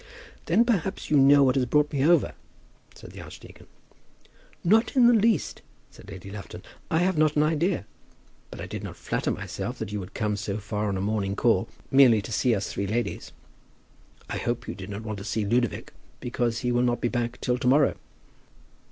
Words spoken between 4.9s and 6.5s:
in the least," said Lady